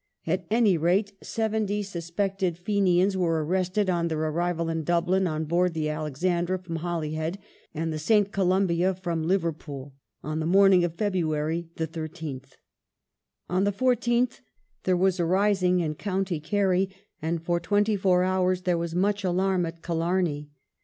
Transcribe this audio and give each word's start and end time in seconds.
At 0.25 0.47
any 0.49 0.79
rate, 0.79 1.13
seventy 1.21 1.83
suspected 1.83 2.57
Fenians 2.57 3.15
were 3.15 3.45
arrested 3.45 3.87
on 3.87 4.07
their 4.07 4.17
arrival 4.17 4.67
in 4.67 4.83
Dublin 4.83 5.27
on 5.27 5.45
board 5.45 5.75
the 5.75 5.89
Alexandra 5.91 6.57
from 6.57 6.77
Holyhead 6.77 7.37
and 7.75 7.93
the 7.93 7.97
S. 7.97 8.07
Golumhia 8.09 8.95
from 8.95 9.21
Liverpool, 9.27 9.93
on 10.23 10.39
the 10.39 10.47
morning 10.47 10.83
of 10.83 10.99
Wednesday 10.99 11.67
the 11.75 11.87
13th. 11.87 12.53
On 13.47 13.63
the 13.63 13.71
14th 13.71 14.39
there 14.85 14.97
was 14.97 15.19
a 15.19 15.25
rising 15.27 15.81
in 15.81 15.93
County 15.93 16.39
Kerry, 16.39 16.89
and 17.21 17.39
for 17.43 17.59
twenty 17.59 17.95
four 17.95 18.23
hours 18.23 18.63
there 18.63 18.79
was 18.79 18.95
much 18.95 19.23
alarm 19.23 19.67
at 19.67 19.83
Killarney. 19.83 20.49